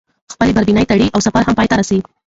[0.33, 1.99] خپلې باربېنې تړي او سفر هم پاى ته رسي.